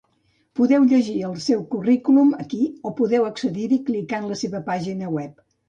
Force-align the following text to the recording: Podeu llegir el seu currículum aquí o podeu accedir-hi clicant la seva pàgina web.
Podeu 0.59 0.87
llegir 0.93 1.17
el 1.27 1.35
seu 1.47 1.61
currículum 1.75 2.33
aquí 2.45 2.63
o 2.89 2.95
podeu 3.03 3.29
accedir-hi 3.29 3.81
clicant 3.93 4.29
la 4.33 4.41
seva 4.43 4.67
pàgina 4.75 5.15
web. 5.21 5.41